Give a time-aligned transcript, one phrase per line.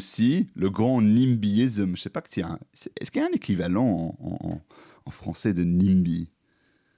[0.00, 1.94] aussi le grand NIMBYisme.
[1.94, 2.58] Je sais pas que tiens,
[2.98, 4.62] est-ce qu'il y a un équivalent en,
[5.04, 6.30] en français de NIMBY?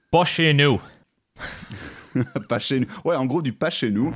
[0.09, 0.81] Pas chez nous.
[2.49, 2.87] pas chez nous.
[3.03, 4.15] Ouais, en gros, du pas chez nous.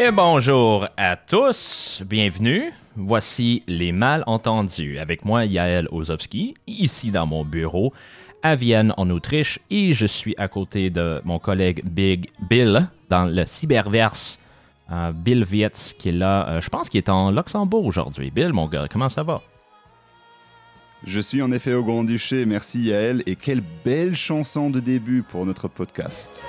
[0.00, 2.70] Et bonjour à tous, bienvenue.
[2.94, 4.96] Voici les malentendus.
[4.96, 7.92] Avec moi, Yael Ozovski, ici dans mon bureau
[8.44, 13.24] à Vienne, en Autriche, et je suis à côté de mon collègue Big Bill dans
[13.24, 14.38] le cyberverse.
[14.92, 18.30] Euh, Bill Vietz, qui est là, euh, je pense qu'il est en Luxembourg aujourd'hui.
[18.30, 19.42] Bill, mon gars, comment ça va?
[21.04, 25.44] Je suis en effet au Grand-Duché, merci Yael, et quelle belle chanson de début pour
[25.44, 26.40] notre podcast.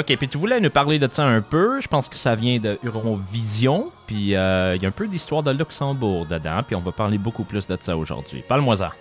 [0.00, 1.78] Ok, puis tu voulais nous parler de ça un peu.
[1.78, 3.92] Je pense que ça vient de Eurovision.
[4.06, 6.62] Puis euh, il y a un peu d'histoire de Luxembourg dedans.
[6.66, 8.42] Puis on va parler beaucoup plus de ça aujourd'hui.
[8.48, 8.92] Parle-moi ça.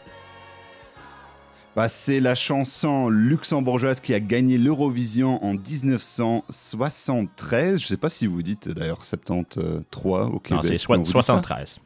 [1.73, 7.79] Bah, c'est la chanson luxembourgeoise qui a gagné l'Eurovision en 1973.
[7.79, 10.51] Je sais pas si vous dites d'ailleurs 73 au Québec.
[10.51, 11.79] Non, c'est 73.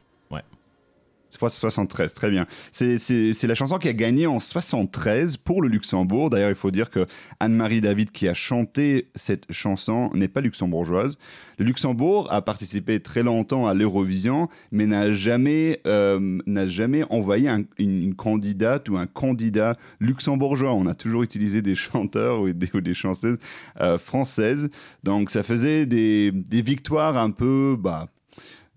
[1.38, 2.46] 73, très bien.
[2.72, 6.30] C'est la chanson qui a gagné en 73 pour le Luxembourg.
[6.30, 7.06] D'ailleurs, il faut dire que
[7.40, 11.18] Anne-Marie David, qui a chanté cette chanson, n'est pas luxembourgeoise.
[11.58, 17.50] Le Luxembourg a participé très longtemps à l'Eurovision, mais n'a jamais, euh, n'a jamais envoyé
[17.78, 20.72] une, candidate ou un candidat luxembourgeois.
[20.74, 23.38] On a toujours utilisé des chanteurs ou des, ou des chanteuses
[23.80, 24.70] euh, françaises.
[25.02, 27.76] Donc, ça faisait des, des victoires un peu...
[27.78, 28.08] Bah,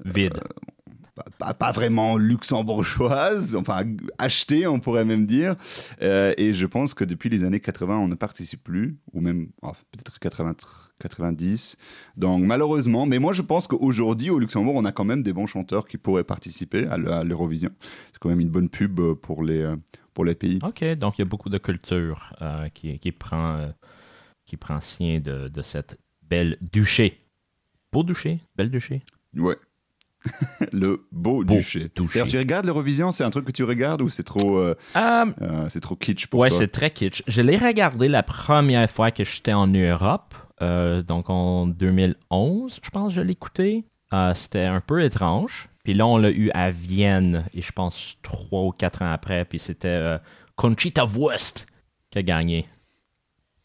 [0.04, 0.38] Vide.
[0.38, 0.77] Euh,
[1.38, 3.84] pas, vraiment luxembourgeoise, enfin
[4.18, 5.56] achetée, on pourrait même dire.
[6.02, 9.50] Euh, et je pense que depuis les années 80, on ne participe plus, ou même
[9.62, 11.78] oh, peut-être 90.
[12.16, 15.48] Donc malheureusement, mais moi je pense qu'aujourd'hui au Luxembourg, on a quand même des bons
[15.48, 17.72] chanteurs qui pourraient participer à l'Eurovision.
[18.12, 19.76] C'est quand même une bonne pub pour les, euh,
[20.14, 20.60] pour les pays.
[20.64, 23.72] Ok, donc il y a beaucoup de culture euh, qui, qui, prend,
[24.46, 27.22] qui prend soin de, de cette belle duché.
[27.92, 29.02] Beau duché, belle duché?
[29.36, 29.58] Ouais,
[30.72, 31.90] le beau, duché.
[31.90, 32.04] tu
[32.38, 35.82] regardes l'Eurovision, c'est un truc que tu regardes ou c'est trop, euh, euh, euh, c'est
[35.82, 36.58] trop kitsch pour ouais, toi?
[36.58, 37.24] Ouais, c'est très kitsch.
[37.28, 43.10] Je l'ai regardé la première fois que j'étais en Europe, donc en 2011, je pense
[43.10, 43.86] que je l'ai écouté.
[44.36, 45.70] C'était un peu étrange.
[45.84, 49.46] Puis là, on l'a eu à Vienne, et je pense trois ou quatre ans après,
[49.46, 50.18] puis c'était
[50.56, 51.66] Conchita Wurst
[52.12, 52.66] qui a gagné.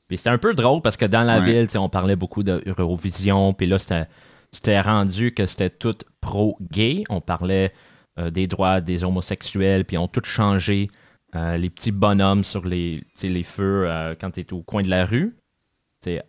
[0.08, 3.66] Puis c'était un peu drôle parce que dans la ville, on parlait beaucoup d'Eurovision, puis
[3.66, 4.06] là, c'était
[4.52, 7.04] c'était rendu que c'était tout pro-gay.
[7.08, 7.72] On parlait
[8.18, 10.90] euh, des droits des homosexuels, puis on tout changé.
[11.34, 13.02] Euh, les petits bonhommes sur les,
[13.42, 15.34] feux euh, quand tu es au coin de la rue.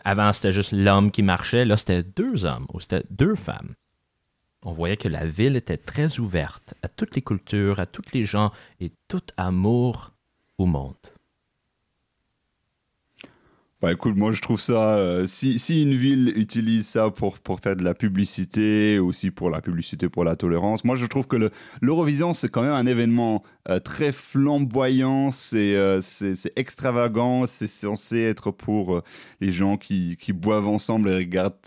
[0.06, 1.66] avant, c'était juste l'homme qui marchait.
[1.66, 3.76] Là, c'était deux hommes ou c'était deux femmes.
[4.66, 8.24] On voyait que la ville était très ouverte à toutes les cultures, à tous les
[8.24, 10.14] gens et tout amour
[10.58, 10.96] au monde.
[13.84, 17.60] Bah écoute, moi je trouve ça, euh, si, si, une ville utilise ça pour, pour
[17.60, 21.52] faire de la publicité, aussi pour la publicité pour la tolérance, moi je trouve que
[21.82, 28.22] l'Eurovision c'est quand même un événement euh, très flamboyant, euh, c'est c'est extravagant, c'est censé
[28.22, 29.02] être pour
[29.42, 31.58] les gens qui, qui, boivent ensemble et regardent.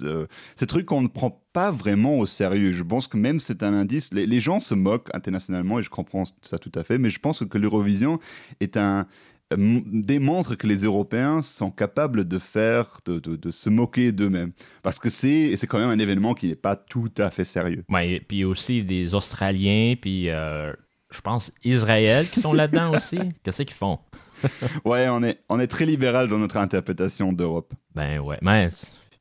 [0.57, 2.73] ces trucs qu'on ne prend pas vraiment au sérieux.
[2.73, 5.91] Je pense que même c'est un indice, les, les gens se moquent internationalement et je
[5.91, 8.21] comprends ça tout à fait, mais je pense que l'Eurovision
[8.61, 9.07] est un
[9.51, 14.53] démontre que les Européens sont capables de faire, de, de, se moquer d'eux-mêmes.
[14.83, 17.85] Parce que c'est quand même un événement qui n'est pas tout à fait sérieux.
[17.89, 20.73] Ouais, puis aussi des Australiens, puis euh,
[21.11, 23.19] je pense Israël qui sont là-dedans aussi.
[23.43, 24.01] Qu'est-ce qu'ils font?
[24.85, 27.73] ouais, on est, on est très libéral dans notre interprétation d'Europe.
[27.95, 28.69] Ben ouais, mais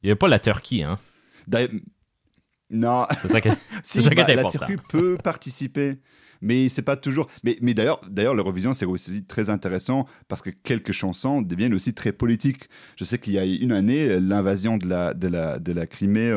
[0.01, 0.97] il n'y a pas la Turquie, hein?
[2.69, 3.05] Non.
[3.21, 3.49] C'est ça, que,
[3.83, 5.99] c'est ça bah, La Turquie peut participer
[6.45, 7.27] mais c'est pas toujours.
[7.43, 11.93] Mais, mais d'ailleurs, d'ailleurs, l'Eurovision c'est aussi très intéressant parce que quelques chansons deviennent aussi
[11.93, 12.69] très politiques.
[12.95, 16.33] Je sais qu'il y a une année, l'invasion de la de la de la Crimée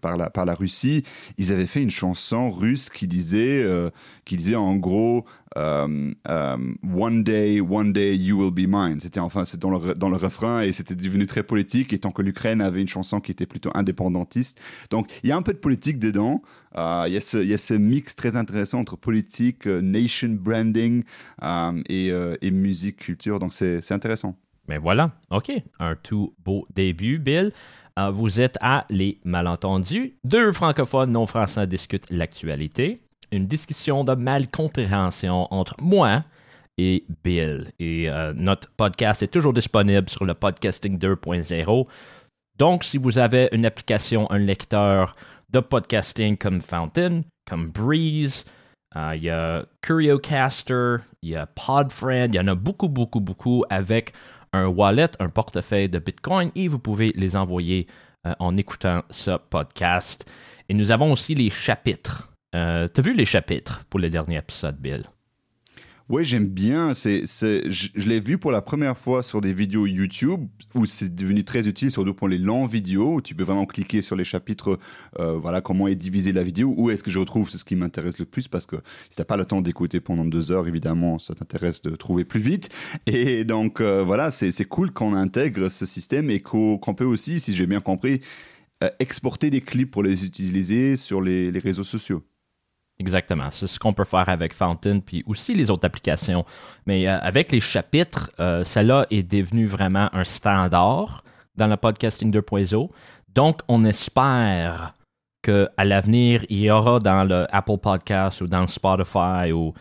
[0.00, 1.04] par la par la Russie,
[1.38, 3.90] ils avaient fait une chanson russe qui disait euh,
[4.24, 5.24] qui disait en gros
[5.58, 6.56] euh, euh,
[6.94, 9.00] One day, one day you will be mine.
[9.00, 11.92] C'était enfin c'est dans le, refrain et c'était devenu très politique.
[11.92, 14.60] Et tant que l'Ukraine avait une chanson qui était plutôt indépendantiste,
[14.90, 16.42] donc il y a un peu de politique dedans.
[16.76, 17.16] Euh, il, y
[17.54, 21.02] a ce, mix très intéressant entre politique, nation branding
[21.88, 22.12] et,
[22.42, 23.38] et, musique, culture.
[23.38, 24.36] Donc c'est intéressant.
[24.68, 25.50] Mais voilà, ok,
[25.80, 27.52] un tout beau début, Bill.
[28.12, 30.18] vous êtes à Les Malentendus.
[30.24, 33.00] Deux francophones non français discutent l'actualité
[33.32, 36.24] une discussion de malcompréhension entre moi
[36.78, 37.72] et Bill.
[37.78, 41.86] Et euh, notre podcast est toujours disponible sur le podcasting 2.0.
[42.58, 45.16] Donc, si vous avez une application, un lecteur
[45.50, 48.44] de podcasting comme Fountain, comme Breeze,
[48.96, 53.20] euh, il y a CurioCaster, il y a PodFriend, il y en a beaucoup, beaucoup,
[53.20, 54.12] beaucoup avec
[54.52, 57.86] un wallet, un portefeuille de Bitcoin et vous pouvez les envoyer
[58.26, 60.28] euh, en écoutant ce podcast.
[60.68, 62.32] Et nous avons aussi les chapitres.
[62.54, 65.04] Euh, tu as vu les chapitres pour le dernier épisode, Bill?
[66.08, 66.94] Oui, j'aime bien.
[66.94, 71.44] C'est, je, l'ai vu pour la première fois sur des vidéos YouTube où c'est devenu
[71.44, 74.78] très utile, surtout pour les longs vidéos où tu peux vraiment cliquer sur les chapitres,
[75.18, 78.18] euh, voilà comment est divisée la vidéo, où est-ce que je retrouve ce qui m'intéresse
[78.18, 78.48] le plus?
[78.48, 78.76] Parce que
[79.10, 82.24] si tu n'as pas le temps d'écouter pendant deux heures, évidemment, ça t'intéresse de trouver
[82.24, 82.70] plus vite.
[83.06, 87.54] Et donc euh, voilà, c'est, cool qu'on intègre ce système et qu'on, peut aussi, si
[87.54, 88.22] j'ai bien compris,
[88.82, 92.24] euh, exporter des clips pour les utiliser sur les réseaux sociaux.
[93.00, 93.50] Exactement.
[93.50, 96.44] C'est ce qu'on peut faire avec Fountain, puis aussi les autres applications.
[96.86, 101.22] Mais euh, avec les chapitres, euh, cela est devenu vraiment un standard
[101.54, 102.90] dans le podcasting 2.0.
[103.28, 104.94] Donc, on espère
[105.42, 109.74] qu'à l'avenir, il y aura dans le Apple Podcast ou dans Spotify ou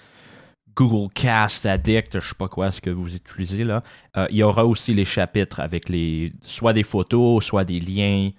[0.76, 3.82] Google Cast Addict, je ne sais pas quoi ce que vous utilisez là,
[4.16, 8.30] euh, il y aura aussi les chapitres avec les soit des photos, soit des liens.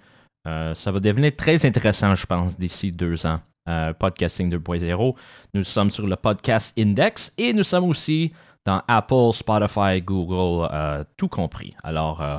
[0.73, 3.41] ça va devenir très intéressant, je pense, d'ici deux ans.
[3.69, 5.15] Euh, podcasting 2.0.
[5.53, 8.33] Nous sommes sur le Podcast Index et nous sommes aussi
[8.65, 11.75] dans Apple, Spotify, Google, euh, tout compris.
[11.83, 12.37] Alors, euh,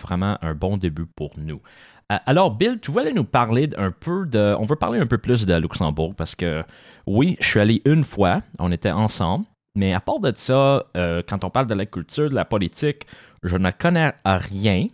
[0.00, 1.60] vraiment un bon début pour nous.
[2.08, 4.56] alors, Bill, tu voulais nous parler un peu de.
[4.58, 6.62] On veut parler un peu plus de Luxembourg parce que,
[7.06, 9.44] oui, je suis allé une fois, on était ensemble,
[9.74, 13.06] mais à part de ça, quand on parle de la culture, de la politique,
[13.42, 14.86] je ne connais rien.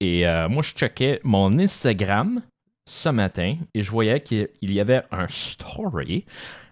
[0.00, 2.42] Et moi, je checkais mon Instagram
[2.86, 6.24] ce matin et je voyais qu'il y avait un story,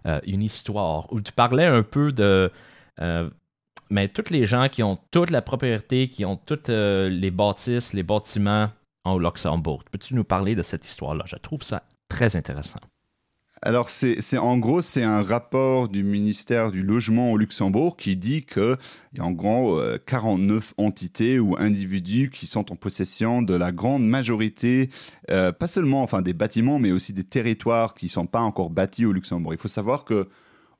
[0.06, 2.50] euh, une histoire, où tu parlais un peu de.
[3.00, 3.28] Euh,
[3.90, 7.92] mais tous les gens qui ont toute la propriété, qui ont toutes euh, les bâtisses,
[7.92, 8.70] les bâtiments
[9.04, 9.84] en Luxembourg.
[9.90, 11.24] Peux-tu nous parler de cette histoire-là?
[11.26, 12.80] Je trouve ça très intéressant.
[13.66, 18.44] Alors, c'est en gros, c'est un rapport du ministère du Logement au Luxembourg qui dit
[18.44, 18.76] qu'il
[19.14, 24.06] y a en gros 49 entités ou individus qui sont en possession de la grande
[24.06, 24.90] majorité,
[25.30, 28.68] euh, pas seulement enfin, des bâtiments, mais aussi des territoires qui ne sont pas encore
[28.68, 29.54] bâtis au Luxembourg.
[29.54, 30.28] Il faut savoir que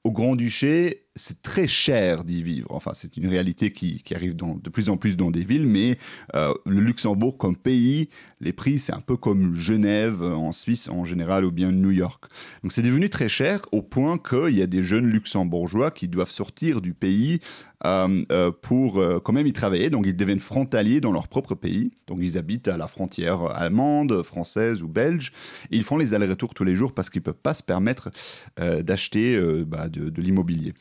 [0.04, 2.66] au Grand-Duché, c'est très cher d'y vivre.
[2.70, 5.98] Enfin, c'est une réalité qui, arrive de plus en plus dans des villes, mais
[6.34, 8.08] euh, le Luxembourg comme pays,
[8.40, 11.92] les prix, c'est un peu comme Genève euh, en Suisse en général ou bien New
[11.92, 12.24] York.
[12.62, 16.30] Donc c'est devenu très cher au point qu'il y a des jeunes luxembourgeois qui doivent
[16.30, 17.40] sortir du pays
[17.84, 19.90] euh, pour quand même y travailler.
[19.90, 21.92] Donc ils deviennent frontaliers dans leur propre pays.
[22.08, 25.32] Donc ils habitent à la frontière allemande, française ou belge.
[25.70, 28.10] ils font les allers-retours tous les jours parce qu'ils ne peuvent pas se permettre
[28.58, 30.74] d'acheter bah, de l'immobilier.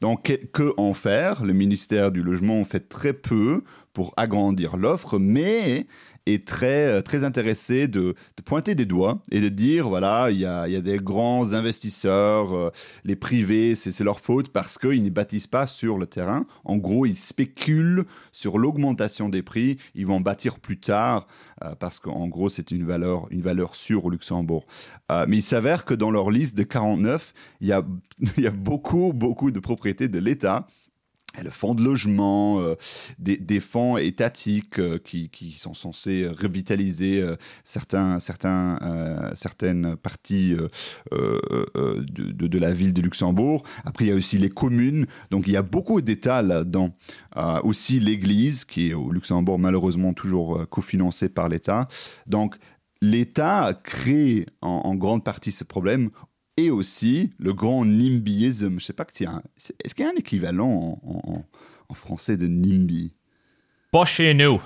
[0.00, 5.86] Donc, que en faire Le ministère du Logement fait très peu pour agrandir l'offre, mais
[6.28, 8.14] est très, euh, très intéressé de,
[8.44, 12.54] pointer des doigts et de dire voilà, il y a, y a, des grands investisseurs,
[12.54, 12.70] euh,
[13.04, 16.46] les privés, c'est leur faute parce qu'ils ne bâtissent pas sur le terrain.
[16.64, 19.78] En gros, ils spéculent sur l'augmentation des prix.
[19.94, 21.26] Ils vont bâtir plus tard
[21.62, 24.66] euh, parce qu'en gros, c'est une valeur, une valeur sûre au Luxembourg.
[25.10, 27.84] mais il s'avère que dans leur liste de 49, il y a,
[28.36, 30.66] il y a beaucoup, beaucoup de propriétés de l'État
[31.42, 32.74] le fonds de logement, euh,
[33.18, 38.78] des, fonds étatiques euh, qui, sont censés revitaliser euh, certains, certains,
[39.34, 40.56] certaines parties
[41.12, 43.62] de, la ville de Luxembourg.
[43.84, 45.06] Après, il y a aussi les communes.
[45.30, 46.96] Donc, il y a beaucoup d'États là-dedans.
[47.62, 51.88] aussi l'Église, qui est au Luxembourg malheureusement toujours cofinancée par l'État.
[52.26, 52.56] Donc,
[53.00, 56.10] l'État crée en, en, grande partie ce problème
[56.58, 58.80] et aussi le grand NIMBYisme.
[58.80, 59.42] Je sais pas que tiens,
[59.84, 63.14] est-ce qu'il y a un équivalent en, français de NIMBY?
[63.92, 64.60] Pas chez nous.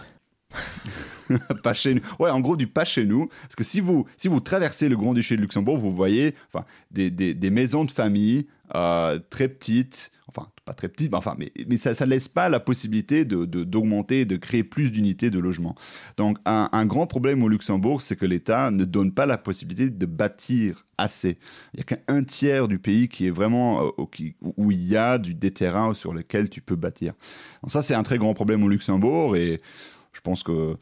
[1.63, 2.01] pas chez nous.
[2.19, 3.29] Ouais, en gros, du pas chez nous.
[3.43, 7.11] Parce que si vous, si vous traversez le Grand-Duché de Luxembourg, vous voyez enfin, des,
[7.11, 11.77] des, maisons de famille euh, très petites, enfin, pas très petites, mais, enfin, mais, mais
[11.77, 15.75] ça ne laisse pas la possibilité d'augmenter, de, de, créer plus d'unités de logement.
[16.17, 19.91] Donc, un, un, grand problème au Luxembourg, c'est que l'État ne donne pas la possibilité
[19.91, 21.39] de bâtir assez.
[21.75, 24.05] Il n'y a qu'un tiers du pays qui est vraiment euh,
[24.57, 27.13] où il y a du, des terrains sur lesquels tu peux bâtir.
[27.63, 29.61] Donc ça, c'est un très grand problème au Luxembourg et
[30.13, 30.77] je pense que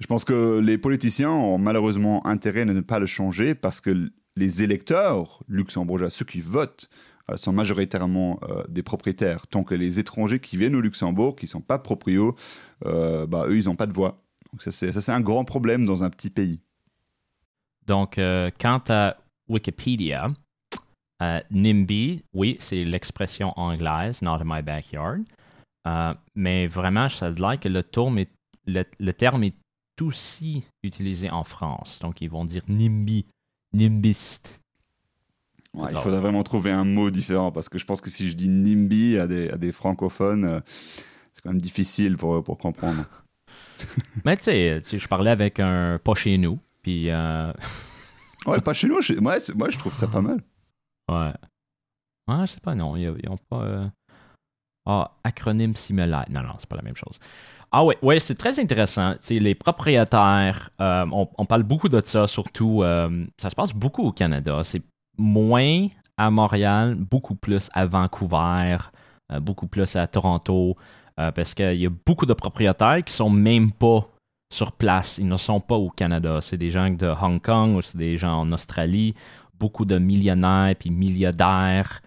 [0.00, 4.10] je pense que les politiciens ont malheureusement intérêt à ne pas le changer parce que
[4.36, 6.88] les électeurs luxembourgeois, ceux qui votent,
[7.30, 11.44] euh, sont majoritairement euh, des propriétaires, tant que les étrangers qui viennent au Luxembourg, qui
[11.44, 12.34] ne sont pas proprios,
[12.86, 14.22] euh, bah, eux, ils n'ont pas de voix.
[14.52, 16.60] Donc ça, c'est un grand problème dans un petit pays.
[17.86, 19.16] Donc, quant à
[19.48, 20.28] Wikipédia,
[21.50, 25.22] NIMBY, oui, c'est l'expression anglaise, not in my backyard.
[26.34, 27.82] mais vraiment, ça a l'air que le,
[28.66, 29.54] le, terme est
[30.02, 31.98] aussi utilisé en France.
[32.00, 33.26] Donc, ils vont dire NIMBY,
[33.72, 34.60] NIMBIST.
[35.74, 38.48] il faudrait vraiment trouver un mot différent parce que je pense que si je dis
[38.48, 40.60] NIMBY à des, à des francophones, euh,
[41.34, 43.04] c'est quand même difficile pour, pour comprendre.
[44.24, 47.10] Mais tu sais, je parlais avec un pas chez nous, puis.
[47.10, 47.52] Euh,
[48.46, 50.42] ouais, pas chez nous, moi, moi je trouve ça pas mal.
[51.10, 51.32] Ouais.
[52.28, 53.62] Ouais, je sais pas, non, ils n'ont pas.
[53.62, 53.88] Euh,
[54.86, 56.24] ah, acronyme similaire.
[56.30, 57.18] Non, non, c'est pas la même chose.
[57.70, 59.14] Ah oui, ouais, c'est très intéressant.
[59.20, 64.04] sais, les propriétaires, euh, on, parle beaucoup de ça, surtout, euh, ça se passe beaucoup
[64.04, 64.62] au Canada.
[64.64, 64.82] C'est
[65.18, 68.78] moins à Montréal, beaucoup plus à Vancouver,
[69.32, 70.76] euh, beaucoup plus à Toronto,
[71.34, 74.08] parce qu'il y a beaucoup de propriétaires qui sont même pas
[74.54, 75.18] sur place.
[75.18, 76.38] Ils ne sont pas au Canada.
[76.40, 79.16] C'est des gens de Hong Kong ou c'est des gens en Australie.
[79.58, 82.02] Beaucoup de millionnaires puis milliardaires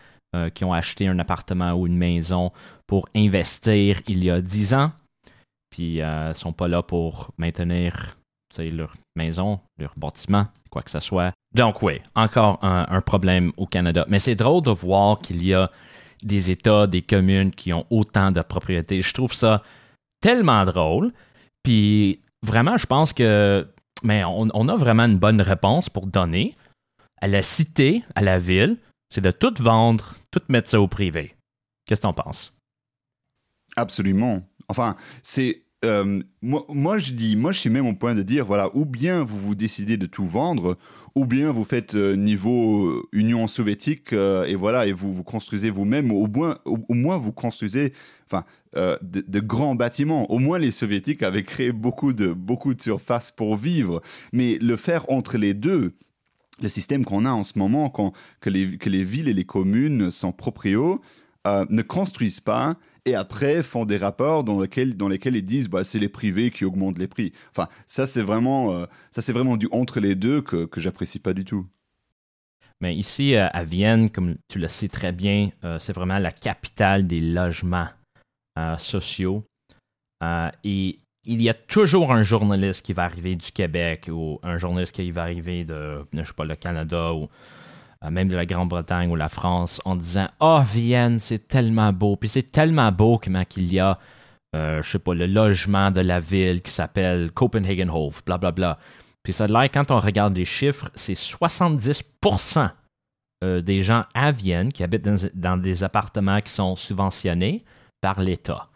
[0.54, 2.54] qui ont acheté un appartement ou une maison
[2.88, 4.92] pour investir il y a 10 ans
[5.72, 8.18] puis euh, sont pas là pour maintenir
[8.60, 11.32] leur maison, leur bâtiment, quoi que ce soit.
[11.56, 14.06] Donc oui, encore un, problème au Canada.
[14.08, 15.72] Mais c'est drôle de voir qu'il y a
[16.22, 19.02] des États, des communes qui ont autant de propriétés.
[19.02, 19.64] Je trouve ça
[20.22, 21.12] tellement drôle.
[21.64, 23.68] Puis vraiment, je pense que
[24.04, 26.56] mais on, on, a vraiment une bonne réponse pour donner
[27.22, 28.78] à la cité, à la ville,
[29.12, 31.36] c'est de tout vendre, tout mettre ça au privé.
[31.86, 32.52] Qu'est-ce que t'en penses?
[33.76, 34.42] Absolument.
[34.72, 38.70] Enfin, c'est euh, moi, je dis, moi, je suis même au point de dire, voilà,
[38.76, 40.78] ou bien vous vous décidez de tout vendre,
[41.16, 45.72] ou bien vous faites euh, niveau euh, Union soviétique et voilà, et vous vous construisez
[45.72, 47.94] vous-même, au moins, au, moins vous construisez,
[48.28, 50.32] enfin, de, grands bâtiments.
[50.32, 54.02] Au moins, les soviétiques avaient créé beaucoup de beaucoup de surface pour vivre,
[54.34, 55.94] mais le faire entre les deux.
[56.62, 59.46] Le système qu'on a en ce moment, quand, que, les, que les villes et les
[59.46, 61.02] communes sont proprios,
[61.46, 65.84] ne construisent pas et après font des rapports dans lesquels, dans lesquels ils disent bah,
[65.84, 67.34] c'est les privés qui augmentent les prix.
[67.52, 68.86] Enfin, ça c'est vraiment, euh,
[69.30, 71.66] vraiment du entre les deux que, que j'apprécie pas du tout.
[72.80, 76.32] Mais ici euh, à Vienne, comme tu le sais très bien, euh, c'est vraiment la
[76.32, 77.88] capitale des logements
[78.78, 79.46] sociaux.
[80.64, 84.96] et il y a toujours un journaliste qui va arriver du Québec ou un journaliste
[84.96, 87.28] qui va arriver de, je sais pas, le Canada ou euh,
[88.10, 92.16] même de la Grande-Bretagne ou la France, en disant Oh, Vienne, c'est tellement beau.
[92.16, 94.00] Puis c'est tellement beau qu'il y a,
[94.56, 98.52] euh, je sais pas, le logement de la ville qui s'appelle Copenhagenhof, blablabla.
[98.52, 98.80] Bla, bla.
[99.24, 102.72] Puis ça a l'air, quand on regarde les chiffres, c'est 70%
[103.44, 107.64] euh, des gens à Vienne qui habitent dans, des appartements qui sont subventionnés
[108.02, 108.70] par l'État.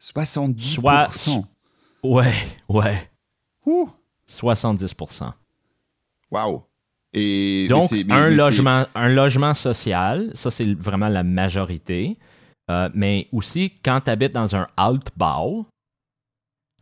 [0.00, 1.44] 70%?
[2.04, 2.34] ouais,
[2.68, 3.10] ouais.
[3.64, 3.90] Ouh.
[4.30, 5.32] 70%.
[6.30, 6.67] Wow.
[7.14, 12.18] Donc, un, logement, un logement social, ça c'est vraiment la majorité.
[12.70, 15.66] Euh, mais aussi, quand tu habites dans un Altbau,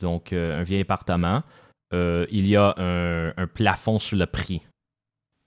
[0.01, 1.43] donc euh, un vieil appartement,
[1.95, 4.61] euh, il y a un, plafond sur le prix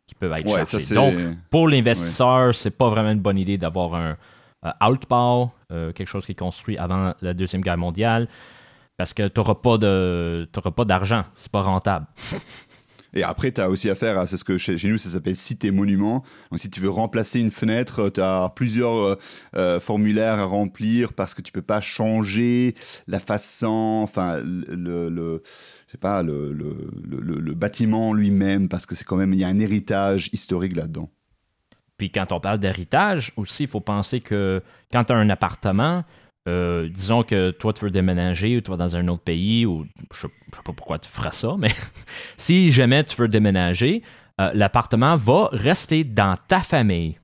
[0.07, 0.95] qui peut être cherché.
[0.95, 1.15] Donc,
[1.49, 4.17] pour l'investisseur, c'est pas vraiment une bonne idée d'avoir un
[4.79, 8.29] Altbau, quelque chose qui est construit avant la Deuxième Guerre mondiale,
[8.97, 11.25] parce que tu n'auras pas d'argent.
[11.35, 12.07] C'est pas rentable.
[13.13, 16.23] Et après, tu as aussi affaire à ce que chez, nous, ça s'appelle cité monument.
[16.51, 19.15] Donc, si tu veux remplacer une fenêtre, tu as plusieurs euh,
[19.55, 22.75] euh, formulaires à remplir parce que tu peux pas changer
[23.07, 25.43] la façon, enfin, le, le
[25.87, 29.43] je sais pas, le, le, le bâtiment lui-même parce que c'est quand même, il y
[29.43, 31.09] a un héritage historique là-dedans.
[31.97, 34.61] Puis quand on parle d'héritage aussi, il faut penser que
[34.91, 36.05] quand tu as un appartement,
[36.47, 39.85] euh, disons que toi, tu veux déménager ou tu vas dans un autre pays, ou
[40.13, 41.71] je ne sais pas pourquoi tu feras ça, mais
[42.37, 44.03] si jamais tu veux déménager,
[44.39, 47.19] euh, l'appartement va rester dans ta famille.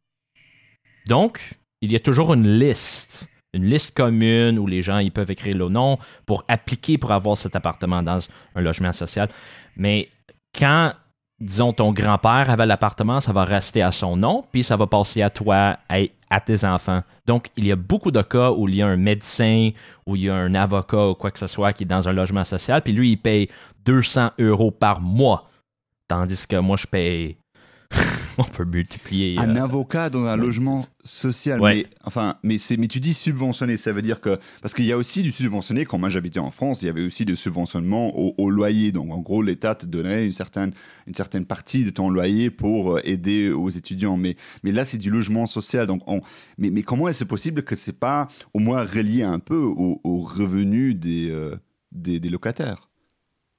[1.07, 5.31] Donc, il y a toujours une liste, une liste commune où les gens ils peuvent
[5.31, 8.19] écrire le nom pour appliquer pour avoir cet appartement dans
[8.55, 9.29] un logement social.
[9.77, 10.09] Mais
[10.57, 10.93] quand
[11.39, 15.21] disons, ton grand-père avait l'appartement, ça va rester à son nom, puis ça va passer
[15.21, 17.01] à toi, et à tes enfants.
[17.25, 19.71] Donc, il y a beaucoup de cas où il y a un médecin,
[20.05, 22.11] où il y a un avocat ou quoi que ce soit qui est dans un
[22.11, 23.49] logement social, puis lui, il paye
[23.85, 25.47] 200 euros par mois,
[26.09, 27.37] tandis que moi, je paye
[28.37, 29.37] on peut multiplier.
[29.39, 31.59] Un euh, avocat dans un logement social.
[31.61, 34.37] Mais, enfin, mais, mais tu dis subventionné, ça veut dire que.
[34.61, 37.05] Parce qu'il y a aussi du subventionné, quand moi j'habitais en France, il y avait
[37.05, 38.91] aussi du subventionnement au, loyer.
[38.91, 40.71] Donc en gros, l'État te donnait une certaine,
[41.07, 44.17] une certaine partie de ton loyer pour euh, aider aux étudiants.
[44.17, 45.87] Mais, mais là, c'est du logement social.
[45.87, 46.21] Donc on,
[46.57, 50.19] mais, mais comment est-ce possible que c'est pas au moins relié un peu aux au
[50.19, 51.55] revenus des, euh,
[51.91, 52.89] des, des locataires?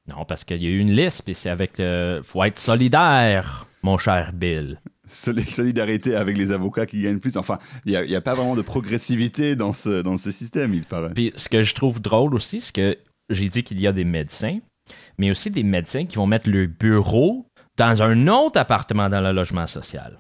[0.09, 2.21] Non, parce qu'il y a eu une liste, puis c'est avec le.
[2.23, 4.81] faut être solidaire mon cher Bill.
[5.07, 7.37] Solidarité avec les avocats qui gagnent plus.
[7.37, 11.15] Enfin, il n'y a, pas vraiment de progressivité dans ce, dans ce système, il paraît.
[11.15, 12.99] Puis ce que je trouve drôle aussi, c'est que
[13.31, 14.59] j'ai dit qu'il y a des médecins,
[15.19, 17.47] mais aussi des médecins qui vont mettre leur bureau
[17.77, 20.19] dans un autre appartement dans le logement social.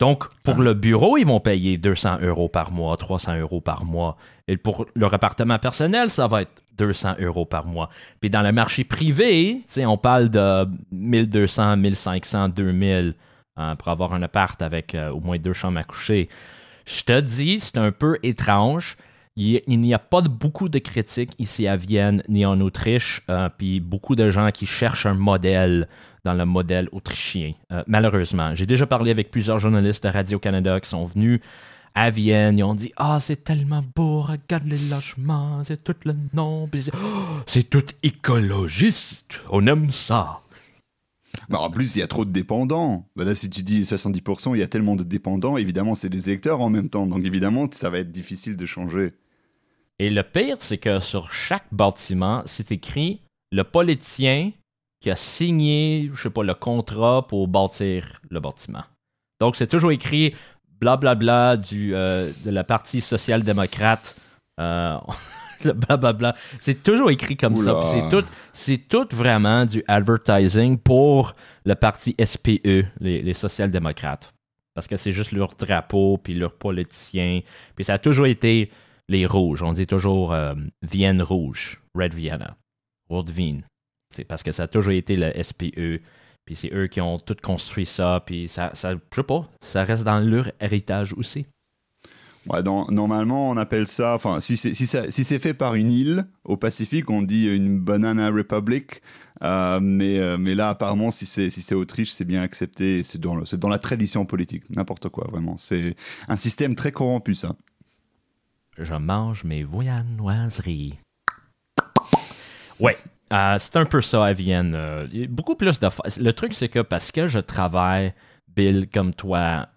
[0.00, 4.16] Donc, pour le bureau, ils vont payer 200 euros par mois, 300 euros par mois.
[4.48, 7.90] Et pour leur appartement personnel, ça va être 200 euros par mois.
[8.20, 13.14] Puis dans le marché privé, on parle de 1200, 1500, 2000
[13.78, 16.28] pour avoir un appart avec euh, au moins deux chambres à coucher.
[16.86, 18.96] Je te dis, c'est un peu étrange.
[19.36, 23.80] Il n'y a pas beaucoup de critiques ici à Vienne ni en Autriche, euh, puis
[23.80, 25.88] beaucoup de gens qui cherchent un modèle
[26.24, 28.54] dans le modèle autrichien, euh, malheureusement.
[28.54, 31.40] J'ai déjà parlé avec plusieurs journalistes de Radio-Canada qui sont venus
[31.94, 36.14] à Vienne, ils ont dit Ah, c'est tellement beau, regarde les logements, c'est tout le
[36.32, 36.98] nom, oh,
[37.46, 40.40] c'est tout écologiste, on aime ça.
[41.48, 43.06] Mais en plus, il y a trop de dépendants.
[43.16, 46.28] Ben là, si tu dis 70%, il y a tellement de dépendants, évidemment, c'est des
[46.28, 47.06] électeurs en même temps.
[47.06, 49.12] Donc, évidemment, ça va être difficile de changer.
[49.98, 53.20] Et le pire, c'est que sur chaque bâtiment, c'est écrit
[53.52, 54.52] le politicien
[55.00, 58.84] qui a signé, je sais pas, le contrat pour bâtir le bâtiment.
[59.40, 60.34] Donc, c'est toujours écrit
[60.84, 64.14] blablabla bla, bla, du, euh, de la partie social-démocrate.
[64.60, 64.98] Euh,
[65.64, 66.34] blablabla.
[66.60, 67.80] C'est toujours écrit comme ça.
[67.84, 74.32] C'est tout, c'est tout vraiment du advertising pour le parti SPE, les, les social-démocrates.
[74.74, 77.40] Parce que c'est juste leur drapeau, puis leurs politiciens.
[77.76, 78.70] Puis ça a toujours été
[79.08, 79.62] les rouges.
[79.62, 82.56] On dit toujours euh, Vienne rouge, Red Vienna,
[83.08, 83.60] Rot Wien.
[84.14, 86.02] C'est parce que ça a toujours été le SPE.
[86.44, 88.22] Puis c'est eux qui ont tout construit ça.
[88.24, 91.46] Puis ça, ça, je sais pas, ça reste dans leur héritage aussi.
[92.46, 96.58] Ouais, normalement, on appelle ça, enfin, si c'est si si fait par une île au
[96.58, 99.00] Pacifique, on dit une Banana Republic.
[99.42, 103.02] Euh, mais, euh, mais là, apparemment, si c'est si Autriche, c'est bien accepté.
[103.02, 104.64] C'est dans, dans la tradition politique.
[104.68, 105.56] N'importe quoi, vraiment.
[105.56, 105.96] C'est
[106.28, 107.56] un système très corrompu, ça
[108.78, 110.98] je mange mes voyanoiseries.
[112.84, 112.98] Ouais,
[113.32, 114.74] euh, c'est un peu ça à Vienne.
[114.74, 115.88] Euh, beaucoup plus de.
[116.20, 118.12] Le truc, c'est que parce que je travaille,
[118.54, 119.68] Bill, comme toi,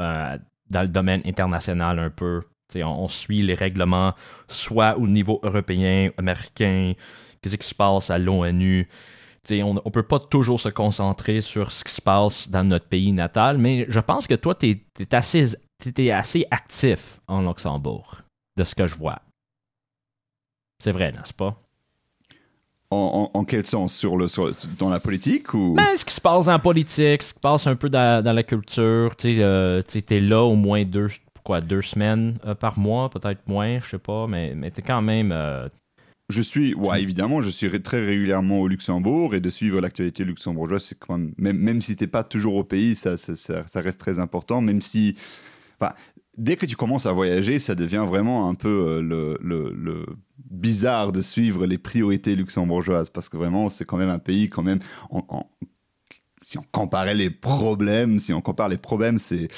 [0.00, 0.38] euh,
[0.70, 2.42] dans le domaine international un peu,
[2.76, 4.14] on, on, suit les règlements,
[4.48, 6.94] soit au niveau européen, américain,
[7.42, 8.88] qu'est-ce qui se passe à l'ONU.
[9.50, 13.12] on ne peut pas toujours se concentrer sur ce qui se passe dans notre pays
[13.12, 18.22] natal, mais je pense que toi, tu es, assez tu assez actif en Luxembourg,
[18.56, 19.20] de ce que je vois.
[20.82, 21.60] C'est vrai, n'est-ce pas?
[22.92, 23.94] En, quel sens?
[23.94, 24.26] Sur le,
[24.78, 25.74] Dans la politique ou?
[25.74, 28.42] Ben, Ce qui se passe en politique, ce qui se passe un peu dans, la
[28.42, 29.14] culture.
[29.16, 31.06] Tu euh, es là au moins deux,
[31.44, 34.82] quoi, deux semaines euh, par mois, peut-être moins, je sais pas, mais, mais tu es
[34.82, 35.30] quand même.
[35.32, 35.68] Euh,
[36.30, 40.84] je suis, ouais, évidemment, je suis très régulièrement au Luxembourg et de suivre l'actualité luxembourgeoise,
[40.84, 43.98] c'est quand même, même, même si t'es pas toujours au pays, ça, ça, ça, reste
[43.98, 45.16] très important, même si
[46.40, 50.06] dès que tu commences à voyager, ça devient vraiment un peu euh, le,
[50.50, 54.62] bizarre de suivre les priorités luxembourgeoises parce que vraiment, c'est quand même un pays, quand
[54.62, 54.80] même,
[56.42, 59.48] si on comparait les problèmes, si on compare les problèmes, c'est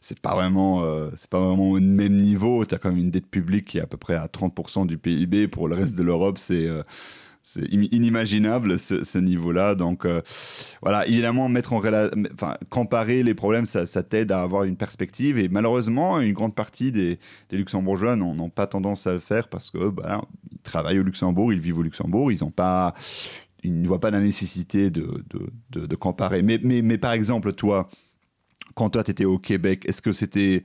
[0.00, 2.66] c'est pas vraiment euh, c'est pas vraiment au même niveau.
[2.66, 4.98] Tu as quand même une dette publique qui est à peu près à 30% du
[4.98, 5.48] PIB.
[5.48, 6.82] Pour le reste de l'Europe, c'est euh,
[7.42, 9.74] c'est inimaginable ce, niveau-là.
[9.74, 10.22] Donc euh,
[10.80, 11.80] voilà, évidemment, mettre en
[12.34, 15.38] enfin, comparer les problèmes, ça, t'aide à avoir une perspective.
[15.38, 17.18] Et malheureusement, une grande partie des,
[17.50, 21.60] Luxembourgeois n'ont pas tendance à le faire parce que bah, ils travaillent au Luxembourg, ils
[21.60, 22.94] vivent au Luxembourg, ils n'ont pas,
[23.62, 25.24] ils ne voient pas la nécessité de,
[25.70, 26.42] de, de comparer.
[26.42, 27.88] Mais, mais, mais par exemple, toi,
[28.74, 30.64] quand toi tu étais au Québec, est-ce que c'était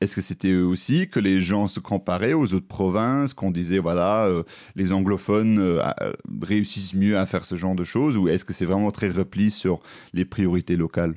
[0.00, 3.78] est-ce que c'était eux aussi que les gens se comparaient aux autres provinces, qu'on disait,
[3.78, 4.42] voilà, euh,
[4.74, 8.52] les anglophones euh, euh, réussissent mieux à faire ce genre de choses, ou est-ce que
[8.52, 9.80] c'est vraiment très repli sur
[10.12, 11.14] les priorités locales?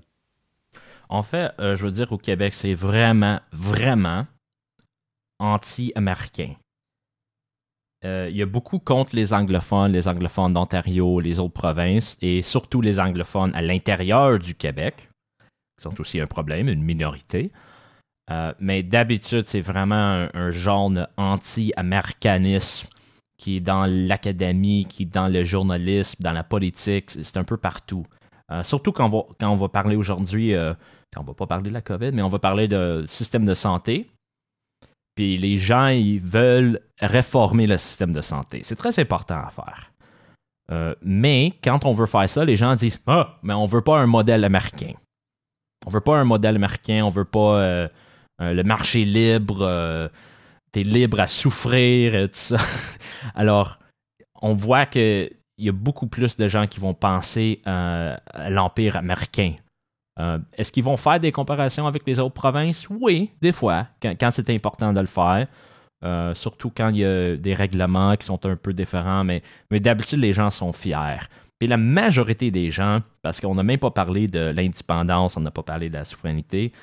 [1.10, 4.28] En fait, je veux dire, au Québec, c'est vraiment, vraiment
[5.40, 6.54] anti-américain.
[8.04, 12.82] Il y a beaucoup contre les anglophones, les anglophones d'Ontario, les autres provinces, et surtout
[12.82, 15.10] les anglophones à l'intérieur du Québec,
[15.78, 17.52] qui sont aussi un problème, une minorité.
[18.30, 22.88] Euh, mais d'habitude, c'est vraiment un, genre anti-américanisme
[23.38, 27.58] qui est dans l'académie, qui est dans le journalisme, dans la politique, c'est un peu
[27.58, 28.06] partout.
[28.52, 30.74] Euh, surtout quand on va, quand on va parler aujourd'hui, euh,
[31.18, 34.10] on va pas parler de la COVID, mais on va parler de système de santé.
[35.16, 38.62] Puis les gens, ils veulent réformer le système de santé.
[38.64, 39.92] C'est très important à faire.
[41.02, 44.06] mais quand on veut faire ça, les gens disent Ah, mais on veut pas un
[44.06, 44.94] modèle américain.
[45.86, 47.88] On veut pas un modèle américain, on veut pas euh,
[48.40, 50.08] le marché libre, euh,
[50.72, 52.58] tu es libre à souffrir, et tout ça.
[53.36, 53.80] Alors,
[54.42, 58.98] on voit qu'il y a beaucoup plus de gens qui vont penser euh, à l'Empire
[58.98, 59.54] américain.
[60.58, 62.90] Est-ce qu'ils vont faire des comparaisons avec les autres provinces?
[62.90, 65.48] Oui, des fois, quand, c'est important de le faire.
[66.04, 69.80] euh, surtout quand il y a des règlements qui sont un peu différents, mais, mais
[69.80, 71.24] d'habitude, les gens sont fiers.
[71.62, 75.52] Et la majorité des gens, parce qu'on n'a même pas parlé de l'indépendance, on n'a
[75.52, 76.74] pas parlé de la souveraineté,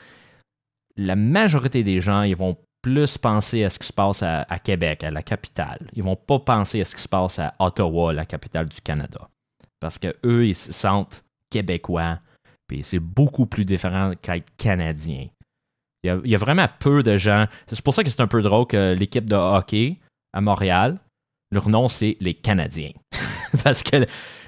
[0.97, 5.03] la majorité des gens, ils vont plus penser à ce qui se passe à, Québec,
[5.03, 5.89] à la capitale.
[5.95, 9.29] Ils vont pas penser à ce qui se passe à Ottawa, la capitale du Canada.
[9.81, 12.21] Parce que eux, ils se sentent québécois,
[12.69, 15.27] puis c'est beaucoup plus différent qu'être canadien.
[16.05, 17.47] Il y, a, vraiment peu de gens.
[17.67, 19.99] C'est pour ça que c'est un peu drôle que l'équipe de hockey
[20.33, 20.99] à Montréal,
[21.51, 22.93] leur nom, c'est les Canadiens.
[23.65, 24.07] Parce que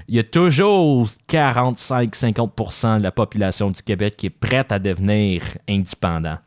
[0.09, 5.43] il y a toujours 45-50% de la population du Québec qui est prête à devenir
[5.69, 6.39] indépendant.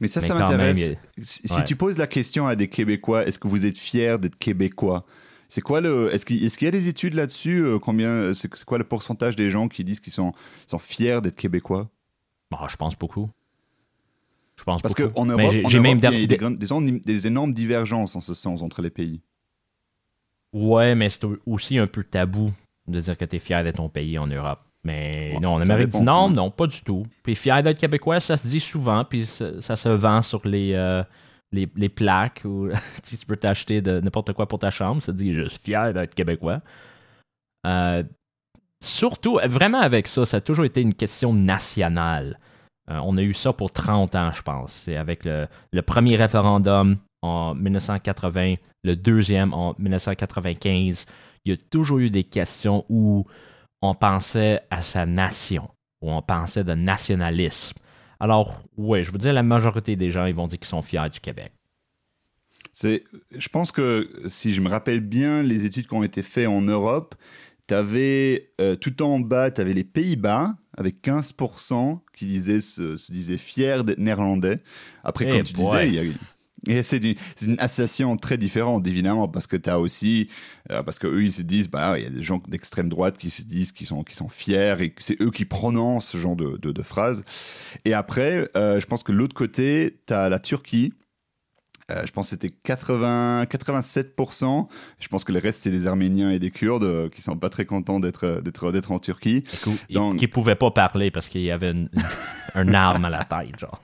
[0.00, 0.92] Mais ça, ça m'intéresse.
[1.22, 5.04] Si tu poses la question à des Québécois, est-ce que vous êtes fiers d'être Québécois?
[5.48, 8.84] C'est quoi le Est-ce qu'il y a des études là-dessus euh, Combien C'est quoi le
[8.84, 10.32] pourcentage des gens qui disent qu'ils sont,
[10.66, 11.90] sont fiers d'être québécois?
[12.50, 13.28] Bah, Je pense beaucoup.
[14.56, 18.62] Je pense Parce qu'en Europe, il y a des, des, énormes divergences en ce sens
[18.62, 19.22] entre les pays.
[20.52, 22.52] Ouais, mais c'est aussi un peu tabou
[22.90, 24.60] de dire que tu es fier de ton pays en Europe.
[24.84, 27.04] Mais non, en Amérique du Nord, non, pas du tout.
[27.22, 31.02] Puis fier d'être québécois, ça se dit souvent, puis ça, se vend sur les, euh,
[31.52, 32.68] les, plaques ou
[33.04, 35.02] tu peux t'acheter de n'importe quoi pour ta chambre.
[35.02, 36.60] Ça dit juste fier d'être québécois.
[37.66, 38.02] Euh,
[38.82, 42.38] surtout, vraiment avec ça, ça a toujours été une question nationale.
[42.90, 44.72] Euh, on a eu ça pour 30 ans, je pense.
[44.72, 51.06] C'est avec le, le, premier référendum en 1980, le deuxième en 1995.
[51.44, 53.26] Il y a toujours eu des questions où
[53.82, 55.70] on pensait à sa nation,
[56.02, 57.78] où on pensait de nationalisme.
[58.18, 61.08] Alors, oui, je vous dis, la majorité des gens, ils vont dire qu'ils sont fiers
[61.10, 61.52] du Québec.
[62.72, 63.04] C'est,
[63.36, 66.60] je pense que si je me rappelle bien les études qui ont été faites en
[66.60, 67.14] Europe,
[67.66, 73.10] tu avais euh, tout en bas, tu avais les Pays-Bas avec 15% qui disaient, se,
[73.10, 74.60] disaient fiers d'être néerlandais.
[75.02, 76.12] Après, eh comme tu disais, il y a
[76.66, 77.02] et c'est
[77.42, 80.28] une, association très différente, évidemment, parce que tu as aussi,
[80.70, 83.30] euh, parce qu'eux, ils se disent, bah, il y a des gens d'extrême droite qui
[83.30, 86.56] se disent qu'ils sont, qui sont fiers et c'est eux qui prononcent ce genre de,
[86.58, 87.24] de, phrases.
[87.84, 90.92] Et après, euh, je pense que l'autre côté, tu as la Turquie.
[91.90, 94.68] Euh, je pense que c'était 80, 87%.
[94.98, 97.64] Je pense que le reste, c'est les Arméniens et des Kurdes qui sont pas très
[97.64, 99.44] contents d'être, d'être, d'être en Turquie.
[99.90, 100.16] Donc...
[100.16, 101.88] Qui pouvaient pas parler parce qu'il y avait une,
[102.54, 103.82] un arme à la tête, genre.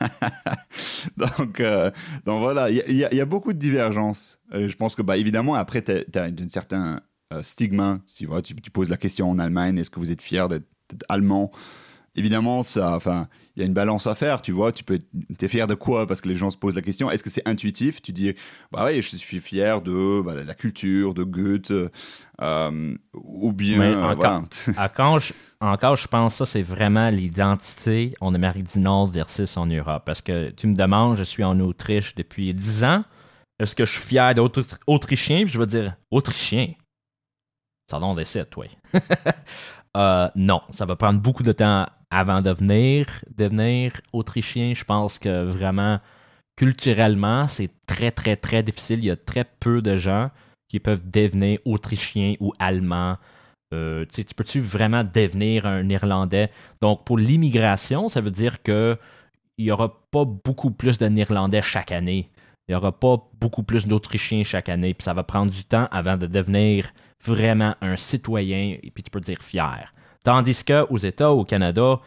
[1.16, 1.90] donc, euh,
[2.24, 4.40] donc voilà, il y, y, a beaucoup de divergences.
[4.52, 7.00] Euh, je pense que, bah, évidemment, après, tu as, un certain
[7.32, 8.00] euh, stigma.
[8.06, 10.66] Si voilà, tu, tu, poses la question en Allemagne, est-ce que vous êtes fier d'être
[11.08, 11.50] allemand?
[12.16, 14.72] Évidemment, ça, enfin, il y a une balance à faire, tu vois.
[14.72, 15.00] Tu peux,
[15.40, 16.06] es fier de quoi?
[16.06, 17.10] Parce que les gens se posent la question.
[17.10, 18.02] Est-ce que c'est intuitif?
[18.02, 18.34] Tu dis,
[18.72, 21.72] bah oui, je suis fier de bah, la culture, de Goethe,
[22.40, 24.42] euh, ou bien, encore,
[24.76, 29.56] encore, je, encore, je pense que ça, c'est vraiment l'identité en Amérique du Nord versus
[29.56, 30.02] en Europe.
[30.06, 33.04] Parce que tu me demandes, je suis en Autriche depuis 10 ans.
[33.58, 35.46] Est-ce que je suis fier d'être autrichien?
[35.46, 36.72] je veux dire, autrichien.
[37.88, 38.66] Ça donne des toi.
[39.96, 44.74] Euh, non, ça va prendre beaucoup de temps avant de venir, devenir autrichien.
[44.74, 46.00] Je pense que vraiment,
[46.56, 49.00] culturellement, c'est très, très, très difficile.
[49.00, 50.30] Il y a très peu de gens
[50.68, 53.16] qui peuvent devenir autrichiens ou allemands.
[53.72, 56.50] Euh, tu peux-tu vraiment devenir un Irlandais?
[56.80, 58.96] Donc, pour l'immigration, ça veut dire que
[59.56, 62.28] il n'y aura pas beaucoup plus de Néerlandais chaque année.
[62.68, 64.94] Il n'y aura pas beaucoup plus d'Autrichiens chaque année.
[64.94, 66.90] Puis ça va prendre du temps avant de devenir
[67.24, 69.94] vraiment un citoyen et puis tu peux dire fier.
[70.22, 72.00] Tandis qu'aux États, au Canada,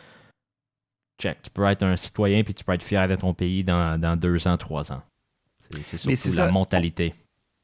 [1.19, 4.19] check, tu peux être un citoyen puis tu peux être fier de ton pays dans,
[4.19, 5.03] deux ans, trois ans.
[5.83, 7.13] C'est surtout la mentalité.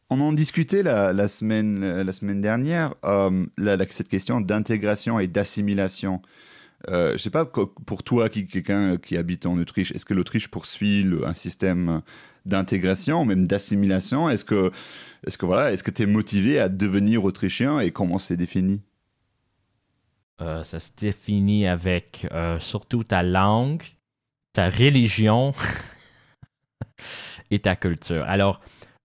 [0.10, 3.45] On en discutait la, semaine, la semaine dernière, euh,
[3.89, 6.21] cette question d'intégration et d'assimilation.
[6.89, 10.13] Euh, je ne sais pas, pour toi, qui, quelqu'un qui habite en Autriche, est-ce que
[10.13, 12.01] l'Autriche poursuit un système
[12.45, 14.71] d'intégration, même d'assimilation Est-ce que,
[15.25, 18.82] est-ce que voilà, est-ce que tu es motivé à devenir autrichien et comment c'est défini?
[20.41, 23.84] Euh, Ça se définit avec euh, surtout ta langue,
[24.53, 25.53] ta religion
[27.51, 28.23] et ta culture.
[28.27, 28.60] Alors,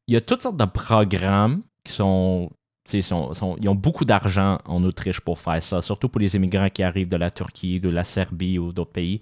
[0.07, 2.51] il y a toutes sortes de programmes qui sont
[3.03, 6.71] sont, sont, ils ont beaucoup d'argent en Autriche pour faire ça, surtout pour les immigrants
[6.71, 9.21] qui arrivent de la Turquie, de la Serbie ou d'autres pays.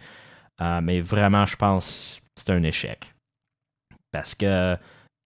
[0.61, 3.16] Euh, mais vraiment, je pense que c'est un échec.
[4.13, 4.77] Parce que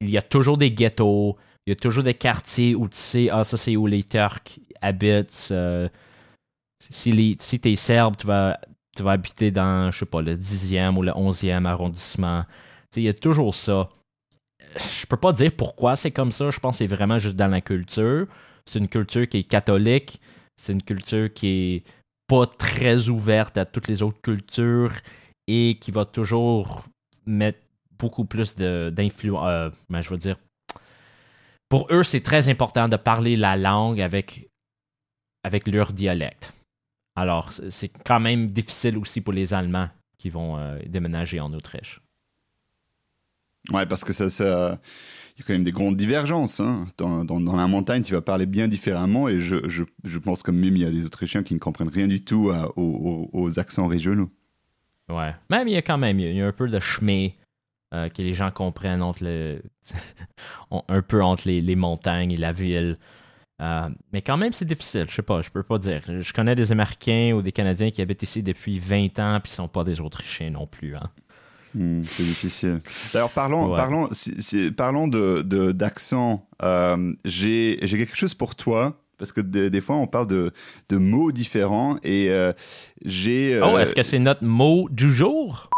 [0.01, 3.31] il y a toujours des ghettos, il y a toujours des quartiers où tu sais,
[3.31, 5.49] ah, ça c'est où les Turcs habitent.
[5.51, 5.89] Euh,
[6.91, 8.59] si, si tu es serbe, tu vas,
[8.97, 12.45] tu vas habiter dans, je sais pas, le 10e ou le 11e arrondissement.
[12.97, 13.91] il y a toujours ça.
[14.77, 16.51] Je peux pas dire pourquoi c'est comme ça.
[16.51, 18.27] Je pense que c'est vraiment juste dans la culture.
[18.67, 20.21] C'est une culture qui est catholique.
[20.57, 21.85] C'est une culture qui est
[22.27, 24.93] pas très ouverte à toutes les autres cultures
[25.47, 26.85] et qui va toujours
[27.27, 27.59] mettre
[28.01, 29.45] beaucoup plus d'influence.
[29.47, 30.37] Euh, ben, je veux dire,
[31.69, 34.49] pour eux, c'est très important de parler la langue avec,
[35.45, 36.53] avec leur dialecte.
[37.15, 42.01] Alors, c'est quand même difficile aussi pour les Allemands qui vont euh, déménager en Autriche.
[43.71, 44.81] Ouais, parce que ça, ça,
[45.37, 46.61] il y a quand même des grandes divergences.
[46.61, 46.87] Hein.
[46.97, 50.51] Dans, dans, la montagne, tu vas parler bien différemment, et je, je, je pense que
[50.51, 53.87] même il y a des Autrichiens qui ne comprennent rien du tout aux, aux, accents
[53.87, 54.31] régionaux.
[55.09, 57.31] Ouais, même il y a quand même il y a un peu de chemin
[57.93, 59.63] euh, que les gens comprennent entre le,
[60.89, 62.99] un peu entre les, les, montagnes et la ville.
[63.61, 65.07] Euh, mais quand même, c'est difficile.
[65.09, 66.03] Je sais pas, je peux pas dire.
[66.07, 69.69] Je connais des Américains ou des Canadiens qui habitent ici depuis 20 ans puis sont
[69.69, 70.97] pas des Autrichiens non plus.
[70.97, 71.11] Hein.
[71.75, 72.81] Hmm, c'est difficile.
[73.13, 74.09] D'ailleurs, parlons, parlons,
[74.77, 76.47] parlons de, d'accent.
[76.63, 78.97] Euh, j'ai, quelque chose pour toi.
[79.19, 80.51] Parce que des fois, on parle de,
[80.89, 82.55] de mots différents et euh,
[83.05, 83.61] j'ai.
[83.63, 85.69] oh, est-ce que c'est notre mot du jour?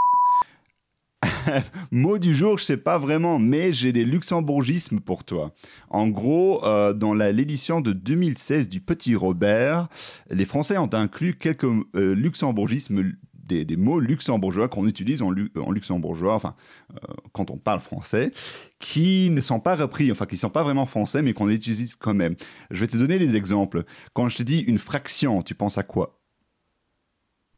[1.91, 5.53] Mot du jour, je sais pas vraiment, mais j'ai des luxembourgismes pour toi.
[5.91, 9.89] En gros, euh, dans l'édition de 2016 du Petit Robert,
[10.31, 13.13] les Français ont inclus quelques euh, luxembourgismes
[13.45, 16.55] des, mots luxembourgeois qu'on utilise en, luxembourgeois, enfin,
[16.93, 18.33] euh, quand on parle français,
[18.79, 21.95] qui ne sont pas repris, enfin, qui ne sont pas vraiment français, mais qu'on utilise
[21.95, 22.35] quand même.
[22.71, 23.85] Je vais te donner des exemples.
[24.15, 26.19] Quand je te dis une fraction, tu penses à quoi?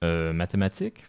[0.02, 1.06] Mathématiques?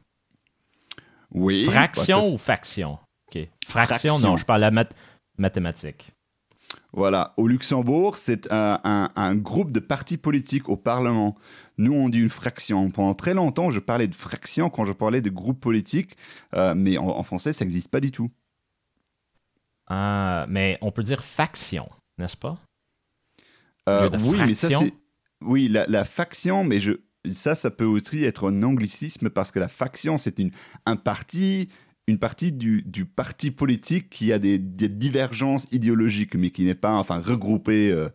[1.31, 1.65] Oui.
[1.65, 2.99] Fraction bah, ou faction?
[3.27, 3.47] OK.
[3.67, 4.93] Fraction, non, je parle à mat
[5.37, 6.11] mathématiques.
[6.93, 11.35] Voilà, au Luxembourg, c'est un, groupe de partis politiques au Parlement.
[11.77, 12.89] Nous, on dit une fraction.
[12.89, 16.15] Pendant très longtemps, je parlais de fraction quand je parlais de groupe politique,
[16.55, 18.31] euh, mais en, français, ça n'existe pas du tout.
[19.87, 22.57] Ah, mais on peut dire faction, n'est-ce pas?
[23.89, 24.93] Euh, oui, mais ça, c'est.
[25.41, 26.93] Oui, la, la, faction, mais je,
[27.31, 30.51] ça, ça peut aussi être un anglicisme parce que la faction, c'est une,
[30.85, 31.69] un parti,
[32.07, 36.93] une partie du, du, parti politique qui a des, divergences idéologiques, mais qui n'est pas
[36.93, 38.09] enfin regroupé euh,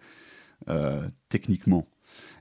[0.68, 1.86] euh, techniquement.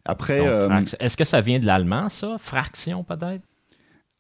[0.06, 2.38] Après, euh, est-ce que ça vient de l'allemand, ça?
[2.40, 3.44] Fraction, peut-être?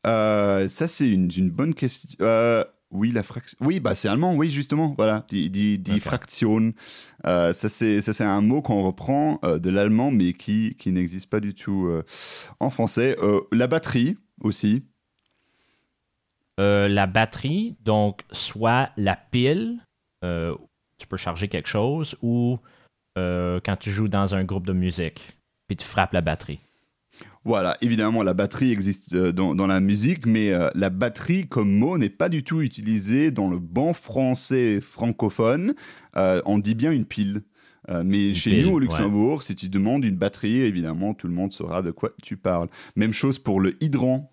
[0.04, 2.18] Ça, c'est une, une, bonne question.
[2.92, 3.58] Oui, la fraction.
[3.62, 4.96] Oui, bah c'est allemand, oui, justement.
[4.98, 6.74] Voilà, die, die, die Fraktion.
[7.26, 11.40] Euh, ça, c'est un mot qu'on reprend euh, de l'allemand, mais qui, qui n'existe pas
[11.40, 12.04] du tout euh,
[12.60, 13.16] en français.
[13.52, 14.84] la batterie aussi.
[16.58, 19.80] la batterie, donc, soit la pile,
[20.24, 22.58] tu peux charger quelque chose, ou
[23.16, 26.60] quand tu joues dans un groupe de musique, puis tu frappes la batterie.
[27.46, 31.98] Voilà, évidemment, la batterie existe euh, dans, la musique, mais euh, la batterie comme mot
[31.98, 35.74] n'est pas du tout utilisée dans le bon français francophone.
[36.18, 37.44] Euh, on dit bien une pile.
[38.04, 41.82] mais chez nous, au Luxembourg, si tu demandes une batterie, évidemment, tout le monde saura
[41.82, 42.68] de quoi tu parles.
[42.96, 44.32] Même chose pour le hydrant.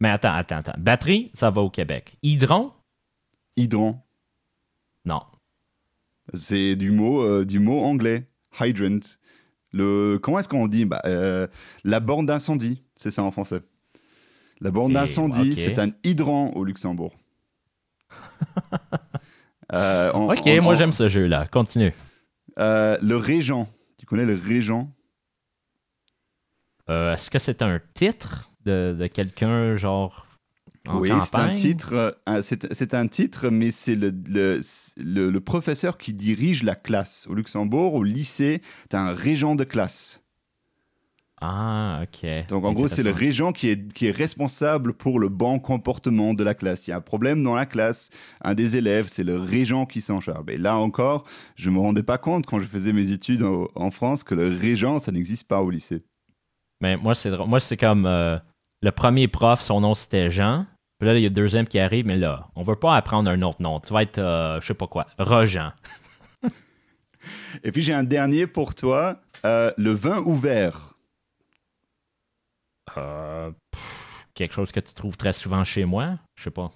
[0.00, 0.78] Mais attends, attends, attends.
[0.78, 2.16] Batterie, ça va au Québec.
[2.22, 2.74] Hydrant
[3.56, 4.06] Hydrant.
[5.04, 5.22] Non.
[6.34, 8.28] C'est du mot, du mot anglais.
[8.60, 9.00] Hydrant.
[9.72, 10.84] Le, comment est-ce qu'on dit?
[10.84, 11.46] Bah, euh,
[11.84, 13.60] La borne d'incendie, c'est ça en français.
[14.60, 17.14] La borne d'incendie, c'est un hydrant au Luxembourg.
[19.74, 21.46] Euh, ok, moi j'aime ce jeu-là.
[21.46, 21.92] Continue.
[22.58, 23.68] Euh, le régent.
[23.98, 24.90] Tu connais le régent?
[26.88, 30.26] Est-ce que c'est un titre de, de quelqu'un, genre
[30.94, 34.12] oui, c'est un titre, euh, c'est un titre, mais c'est le,
[34.96, 37.26] le, professeur qui dirige la classe.
[37.28, 40.22] Au Luxembourg, au lycée, tu as un régent de classe.
[41.40, 42.46] Ah, ok.
[42.48, 46.34] Donc en gros, c'est le régent qui est, qui est responsable pour le bon comportement
[46.34, 46.88] de la classe.
[46.88, 50.00] Il y a un problème dans la classe, un des élèves, c'est le régent qui
[50.00, 50.44] s'en charge.
[50.48, 51.24] Et là encore,
[51.54, 54.48] je ne me rendais pas compte quand je faisais mes études en, France que le
[54.48, 56.02] régent, ça n'existe pas au lycée.
[56.80, 58.38] Mais moi, c'est moi c'est comme euh,
[58.82, 60.66] le premier prof, son nom c'était Jean.
[60.98, 63.30] Puis là, il y a le deuxième qui arrive, mais là, on veut pas apprendre
[63.30, 63.78] un autre nom.
[63.78, 65.70] Tu vas être, euh, je sais pas quoi, Rojan.
[67.62, 70.94] Et puis j'ai un dernier pour toi, euh, le vin ouvert.
[72.96, 73.52] Euh,
[74.34, 76.72] quelque chose que tu trouves très souvent chez moi, je sais pas.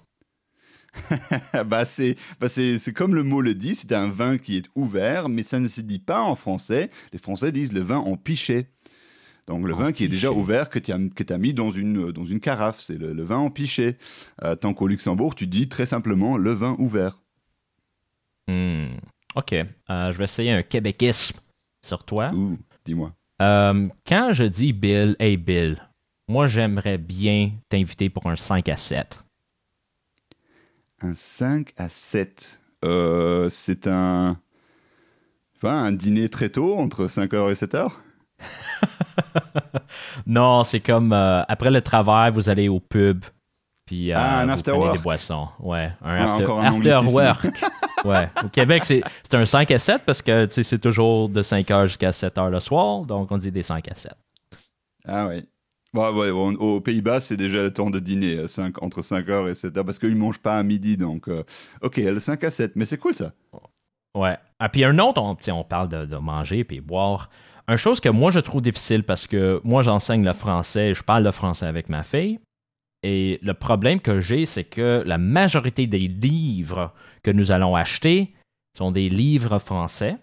[1.65, 5.27] bah c'est bah c'est comme le mot le dit, c'est un vin qui est ouvert,
[5.27, 6.91] mais ça ne se dit pas en français.
[7.11, 8.67] Les Français disent le vin en pichet.
[9.47, 12.39] Donc le vin qui est déjà ouvert, que tu as, mis dans une, dans une
[12.39, 13.97] carafe, c'est le, vin en pichet.
[14.41, 17.19] Euh, tant qu'au Luxembourg, tu dis très simplement le vin ouvert.
[18.47, 18.95] Hmm.
[19.35, 21.39] Ok, euh, je vais essayer un québéquisme
[21.81, 22.31] sur toi.
[22.85, 23.13] dis-moi.
[23.41, 25.77] Euh, quand je dis Bill, hey Bill,
[26.27, 29.19] moi j'aimerais bien t'inviter pour un 5 à 7.
[31.01, 32.61] Un 5 à 7
[33.49, 34.37] C'est un...
[35.63, 37.91] un dîner très tôt, entre 5h et 7h
[40.27, 43.23] non, c'est comme euh, après le travail, vous allez au pub,
[43.85, 44.97] Puis euh, Ah, un vous after prenez work.
[44.97, 45.47] des boissons.
[45.59, 47.15] Ouais, un Ouais, after, encore un after anglicisme.
[47.15, 47.45] work.
[48.05, 48.29] ouais.
[48.43, 49.03] Au Québec, c'est
[49.33, 52.59] un 5 à 7 parce que c'est toujours de 5 h jusqu'à 7 h le
[52.59, 53.01] soir.
[53.03, 54.13] Donc, on dit des 5 à 7.
[55.07, 55.43] Ah oui.
[55.93, 58.47] Ouais, ouais, au- aux Pays-Bas, c'est déjà le temps de dîner, euh,
[58.81, 61.27] entre 5h et 7h, parce qu'ils ne mangent pas à midi, donc...
[61.27, 61.43] euh,
[61.83, 63.31] ok, le 5 à 7, mais c'est cool ça.
[64.15, 64.35] Ouais.
[64.59, 67.29] Ah, puis un autre, on parle de, de manger puis boire.
[67.67, 71.23] Une chose que moi, je trouve difficile parce que moi, j'enseigne le français, je parle
[71.23, 72.39] le français avec ma fille.
[73.03, 78.33] Et le problème que j'ai, c'est que la majorité des livres que nous allons acheter
[78.77, 80.17] sont des livres français.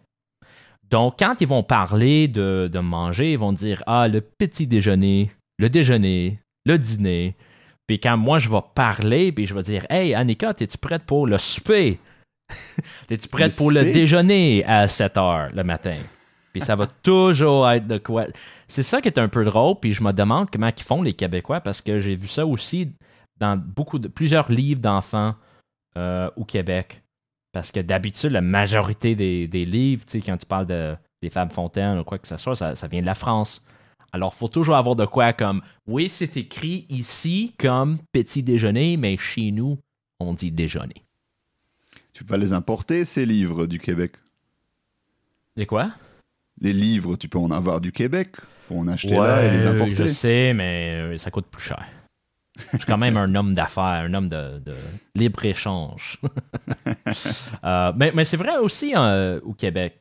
[0.90, 5.30] Donc, quand ils vont parler de, de manger, ils vont dire Ah, le petit déjeuner,
[5.58, 7.36] le déjeuner, le dîner.
[7.86, 11.26] Puis quand moi, je vais parler, puis je vais dire Hey, Annika, es-tu prête pour
[11.26, 11.98] le souper?
[13.10, 15.98] Es-tu prête Le pour le déjeuner à 7 heures le matin?
[16.52, 18.26] Puis ça va toujours être de quoi.
[18.66, 21.12] C'est ça qui est un peu drôle, puis je me demande comment ils font les
[21.12, 22.92] Québécois, parce que j'ai vu ça aussi
[23.38, 25.34] dans beaucoup de plusieurs livres d'enfants
[25.96, 27.02] euh, au Québec.
[27.52, 31.30] Parce que d'habitude, la majorité des, des livres, tu sais, quand tu parles de, des
[31.30, 33.64] femmes fontaines ou quoi que ce soit, ça, ça vient de la France.
[34.12, 39.16] Alors, faut toujours avoir de quoi comme oui, c'est écrit ici comme petit déjeuner, mais
[39.16, 39.78] chez nous,
[40.18, 41.04] on dit déjeuner.
[42.12, 44.12] Tu peux pas les importer, ces livres du Québec?
[45.56, 45.92] C'est quoi?
[46.60, 48.36] Les livres, tu peux en avoir du Québec.
[48.68, 50.08] faut en acheter là et les je importer.
[50.08, 51.84] sais, mais euh, ça coûte plus cher.
[52.72, 54.74] Je suis quand même un homme d'affaires, un homme de, de
[55.14, 56.18] libre-échange.
[57.64, 60.00] Euh, mais mais c'est vrai aussi euh, au Québec.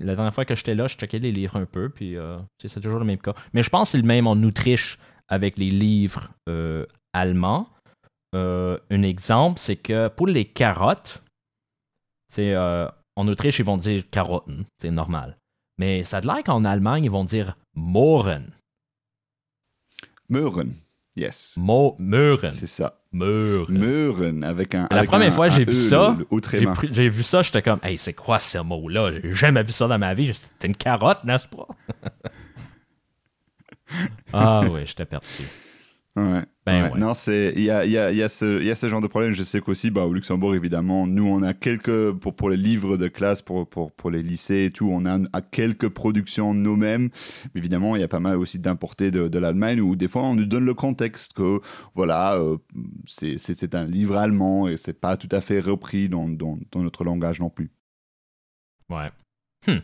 [0.00, 2.80] La dernière fois que j'étais là, je checkais les livres un peu, puis euh, c'est
[2.80, 3.34] toujours le même cas.
[3.52, 6.30] Mais je pense que c'est le même en Autriche avec les livres
[7.12, 7.68] allemands.
[8.34, 11.22] Un exemple, c'est que pour les carottes,
[12.28, 15.36] c'est euh, en Autriche, ils vont dire carotten, c'est normal.
[15.78, 18.52] Mais ça a l'air qu'en Allemagne, ils vont dire Mohren.
[20.28, 20.72] Möhren.
[21.16, 21.54] Yes.
[21.56, 22.50] Mo Möhren.
[22.50, 23.00] C'est ça.
[23.12, 23.78] Möhren.
[23.78, 24.88] Möhren avec un.
[24.90, 26.16] La avec première un- fois que vu E, ça,
[26.92, 29.12] j'ai vu ça, j'étais comme, hey, c'est quoi ce mot-là?
[29.12, 30.32] J'ai jamais vu ça dans ma vie.
[30.34, 31.68] C'était une carotte, n'est-ce pas?
[34.32, 35.26] ah oui, j'étais perdu.
[36.16, 36.44] Ouais.
[36.64, 36.92] Ben ouais.
[36.92, 37.00] ouais.
[37.00, 38.88] Non, c'est il y a, il y, a, y, a ce, il y a ce
[38.88, 39.32] genre de problème.
[39.32, 42.96] Je sais qu'aussi, bah, au Luxembourg, évidemment, nous, on a quelques pour pour les livres
[42.96, 47.10] de classe, pour pour, pour les lycées et tout, on a, a quelques productions nous-mêmes.
[47.52, 50.22] Mais évidemment, il y a pas mal aussi d'importer de, de l'Allemagne où des fois,
[50.22, 51.60] on nous donne le contexte que
[51.96, 52.58] voilà, euh,
[53.06, 56.58] c'est c'est c'est un livre allemand et c'est pas tout à fait repris dans, dans,
[56.70, 57.72] dans notre langage non plus.
[58.88, 59.10] Ouais.
[59.66, 59.80] Hmm.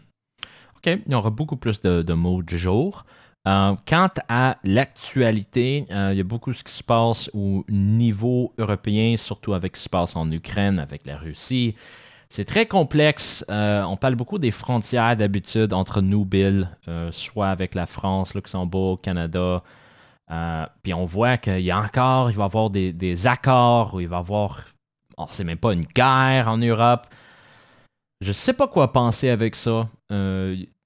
[0.76, 3.04] OK, il y aura beaucoup plus de, de mots du jour.
[3.50, 8.52] Euh, quant à l'actualité, euh, il y a beaucoup ce qui se passe au niveau
[8.58, 11.74] européen, surtout avec ce qui se passe en Ukraine, avec la Russie.
[12.28, 13.44] C'est très complexe.
[13.50, 16.68] Euh, on parle beaucoup des frontières d'habitude entre nous, Bill,
[17.10, 19.64] soit avec la France, Luxembourg, Canada.
[20.84, 24.06] Puis on voit qu'il y a encore, il va y avoir des, accords, où il
[24.06, 24.64] va y avoir,
[25.18, 27.08] on sait même pas, une guerre en Europe.
[28.20, 29.88] Je sais pas quoi penser avec ça.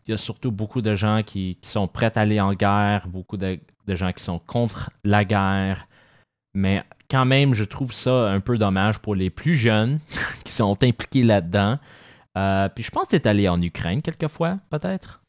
[0.07, 3.37] Il y a surtout beaucoup de gens qui, sont prêts à aller en guerre, beaucoup
[3.37, 5.88] de, gens qui sont contre la guerre.
[6.55, 10.01] Mais quand même, je trouve ça un peu dommage pour les plus jeunes
[10.45, 11.79] qui sont impliqués là-dedans.
[12.37, 15.23] Euh, puis je pense que tu es allé en Ukraine quelquefois, peut-être?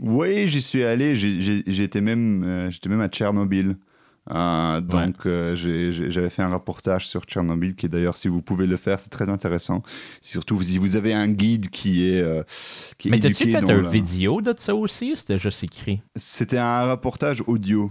[0.00, 1.14] Oui, j'y suis allé.
[1.14, 3.76] J'étais même, euh, j'étais même à Tchernobyl.
[4.30, 8.76] Euh, donc, euh, j'avais fait un reportage sur Tchernobyl qui, d'ailleurs, si vous pouvez le
[8.76, 9.82] faire, c'est très intéressant.
[10.20, 12.42] Surtout si vous avez un guide qui est, euh,
[12.98, 16.02] qui est Mais t'as-tu fait un la- vidéo de ça aussi ou c'était juste écrit?
[16.16, 17.90] C'était un reportage audio.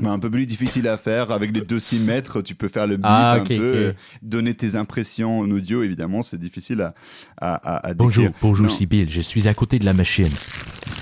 [0.00, 1.30] Mais un peu plus difficile à faire.
[1.30, 3.76] Avec les docimètres, tu peux faire le bip Ah, un ok, peu, ok.
[3.76, 5.82] euh, donner tes impressions en audio.
[5.82, 6.94] Évidemment, c'est difficile à,
[7.36, 8.40] à, à, à Bonjour, décrire.
[8.42, 8.70] bonjour.
[8.70, 10.30] Sibyl, je suis à côté de la machine.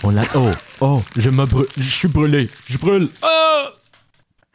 [0.03, 0.23] On l'a.
[0.35, 0.49] Oh,
[0.81, 3.09] oh, je me brûle, je suis brûlé, je brûle.
[3.23, 3.67] Oh!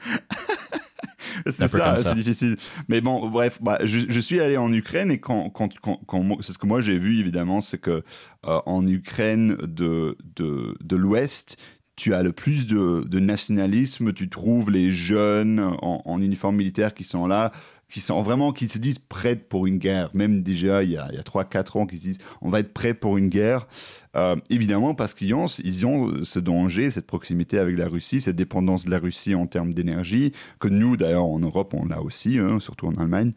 [1.47, 2.57] C'est ça, c'est difficile.
[2.87, 5.69] Mais bon, bref, bah, je, je suis allé en Ukraine et quand, quand,
[6.07, 8.03] quand, c'est ce que moi j'ai vu évidemment, c'est que
[8.45, 11.57] euh, en Ukraine de, de, de l'Ouest,
[11.95, 16.93] tu as le plus de, de nationalisme, tu trouves les jeunes en, en uniforme militaire
[16.93, 17.51] qui sont là,
[17.89, 20.09] qui sont vraiment, qui se disent prêts pour une guerre.
[20.13, 22.59] Même déjà, il y a, il y a 3-4 ans, qui se disent on va
[22.59, 23.67] être prêts pour une guerre.
[24.15, 28.35] Euh, évidemment, parce qu'ils ont, ils ont ce danger, cette proximité avec la Russie, cette
[28.35, 32.39] dépendance de la Russie en termes d'énergie, que nous, d'ailleurs, en Europe, on l'a aussi,
[32.39, 33.33] hein, surtout en Allemagne.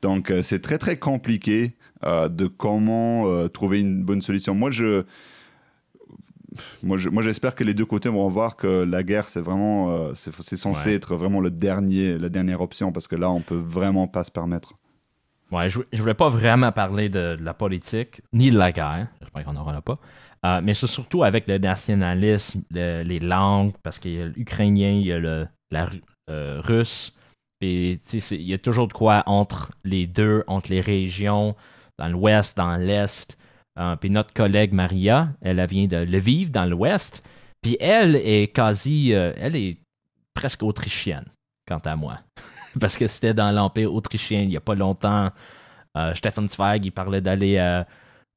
[0.00, 4.54] Donc, euh, c'est très, très compliqué euh, de comment trouver une bonne solution.
[4.54, 5.04] Moi, je.
[6.82, 10.12] Moi, je- j'espère que les deux côtés vont voir que la guerre, c'est vraiment, euh,
[10.14, 10.94] c'est censé Ouais.
[10.96, 14.30] être vraiment le dernier, la dernière option, parce que là, on peut vraiment pas se
[14.30, 14.74] permettre.
[15.50, 19.08] Ouais, je, je voulais pas vraiment parler de, de la politique, ni de la guerre.
[19.20, 19.98] J'espère qu'on n'en aura pas.
[20.44, 24.90] Euh, mais c'est surtout avec le nationalisme, le- les langues, parce qu'il y a l'ukrainien,
[24.92, 25.86] il y a le, la
[26.30, 27.14] euh, russe,
[27.60, 28.00] Puis,
[28.32, 31.54] il y a toujours de quoi entre les deux, entre les régions,
[31.98, 33.36] dans l'ouest, dans l'est.
[33.78, 37.24] Euh, puis notre collègue Maria, elle, vient de Lviv, dans l'ouest.
[37.62, 39.78] Puis elle est quasi, euh, elle est
[40.34, 41.26] presque autrichienne,
[41.66, 42.18] quant à moi.
[42.80, 45.30] Parce que c'était dans l'Empire autrichien il n'y a pas longtemps.
[45.96, 47.86] Euh, Stefan Zweig, il parlait d'aller à,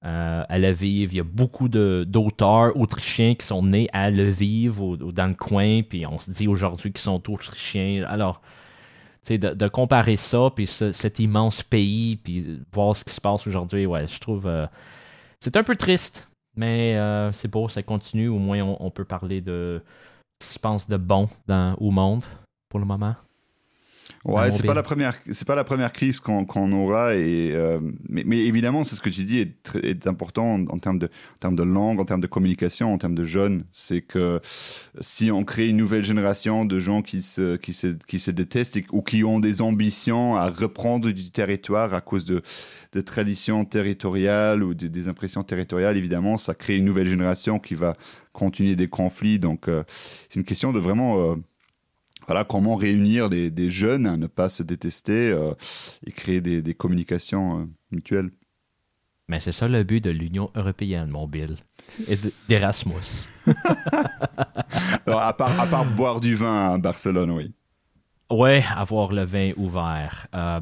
[0.01, 1.13] à Lviv.
[1.13, 5.81] Il y a beaucoup d'auteurs autrichiens qui sont nés à Lviv ou, dans le coin.
[5.81, 8.05] Puis on se dit aujourd'hui qu'ils sont autrichiens.
[8.07, 8.41] Alors,
[9.29, 13.85] de, de, comparer ça, puis cet immense pays, puis voir ce qui se passe aujourd'hui,
[13.85, 14.47] ouais, je trouve.
[15.39, 18.27] C'est un peu triste, mais euh, c'est beau, ça continue.
[18.27, 19.81] Au moins, on, peut parler de
[20.41, 22.23] ce de bon dans, au monde
[22.69, 23.15] pour le moment.
[24.25, 28.23] Ouais, c'est pas la première, c'est pas la première crise qu'on aura et euh, mais,
[28.25, 31.39] mais, évidemment c'est ce que tu dis est, très, est important en, termes de en
[31.39, 34.41] termes de langue, en termes de communication, en termes de jeunes, c'est que
[34.99, 38.79] si on crée une nouvelle génération de gens qui se qui se qui se détestent
[38.91, 42.41] ou qui ont des ambitions à reprendre du territoire à cause de
[42.93, 47.75] de traditions territoriales ou de, des impressions territoriales, évidemment, ça crée une nouvelle génération qui
[47.75, 47.95] va
[48.33, 49.37] continuer des conflits.
[49.37, 49.83] Donc euh,
[50.29, 51.35] c'est une question de vraiment euh,
[52.27, 55.53] voilà, comment réunir des, jeunes à ne pas se détester euh,
[56.05, 58.31] et créer des, communications euh, mutuelles.
[59.27, 61.57] Mais c'est ça le but de l'Union européenne, mon Bill.
[62.07, 62.17] Et
[62.47, 63.27] d'Erasmus.
[65.07, 67.51] à, part, à part boire du vin à Barcelone, oui.
[68.29, 70.27] Ouais, avoir le vin ouvert.
[70.35, 70.61] Euh.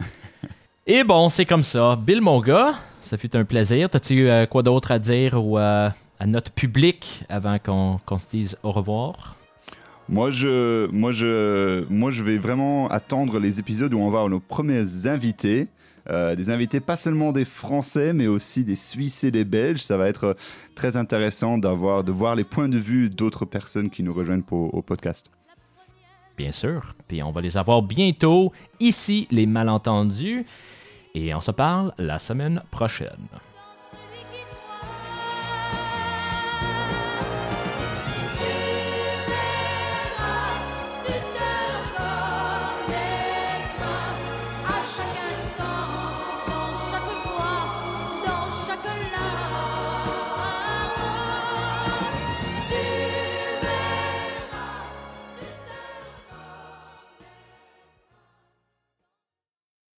[0.86, 1.96] Et bon, c'est comme ça.
[1.96, 3.88] Bill, mon gars, ça fut un plaisir.
[3.88, 5.94] T'as-tu quoi d'autre à dire ou, à
[6.26, 9.36] notre public avant qu'on se dise au revoir?
[10.08, 14.28] Moi je, moi, je, moi, je vais vraiment attendre les épisodes où on va avoir
[14.28, 15.68] nos premiers invités.
[16.10, 19.82] Euh, des invités pas seulement des Français, mais aussi des Suisses et des Belges.
[19.82, 20.36] Ça va être
[20.74, 24.82] très intéressant d'avoir, de voir les points de vue d'autres personnes qui nous rejoignent au
[24.82, 25.30] podcast.
[26.36, 26.94] Bien sûr.
[27.06, 30.44] Puis on va les avoir bientôt ici, les malentendus.
[31.14, 33.28] Et on se parle la semaine prochaine.